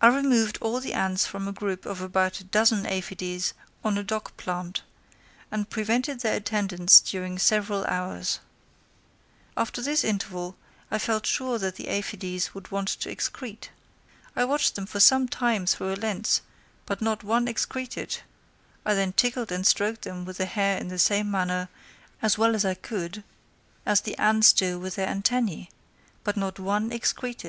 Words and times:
I 0.00 0.06
removed 0.14 0.58
all 0.60 0.78
the 0.78 0.92
ants 0.92 1.26
from 1.26 1.48
a 1.48 1.52
group 1.52 1.86
of 1.86 2.00
about 2.00 2.38
a 2.38 2.44
dozen 2.44 2.86
aphides 2.86 3.52
on 3.82 3.98
a 3.98 4.04
dock 4.04 4.36
plant, 4.36 4.82
and 5.50 5.68
prevented 5.68 6.20
their 6.20 6.36
attendance 6.36 7.00
during 7.00 7.36
several 7.36 7.84
hours. 7.86 8.38
After 9.56 9.82
this 9.82 10.04
interval, 10.04 10.54
I 10.88 11.00
felt 11.00 11.26
sure 11.26 11.58
that 11.58 11.74
the 11.74 11.88
aphides 11.88 12.54
would 12.54 12.70
want 12.70 12.86
to 12.90 13.08
excrete. 13.10 13.70
I 14.36 14.44
watched 14.44 14.76
them 14.76 14.86
for 14.86 15.00
some 15.00 15.26
time 15.26 15.66
through 15.66 15.92
a 15.92 15.96
lens, 15.96 16.40
but 16.86 17.02
not 17.02 17.24
one 17.24 17.48
excreted; 17.48 18.18
I 18.86 18.94
then 18.94 19.14
tickled 19.14 19.50
and 19.50 19.66
stroked 19.66 20.02
them 20.02 20.24
with 20.24 20.38
a 20.38 20.46
hair 20.46 20.78
in 20.78 20.86
the 20.86 20.98
same 21.00 21.28
manner, 21.28 21.68
as 22.22 22.38
well 22.38 22.54
as 22.54 22.64
I 22.64 22.74
could, 22.74 23.24
as 23.84 24.02
the 24.02 24.16
ants 24.16 24.52
do 24.52 24.78
with 24.78 24.94
their 24.94 25.12
antennæ; 25.12 25.70
but 26.22 26.36
not 26.36 26.60
one 26.60 26.92
excreted. 26.92 27.40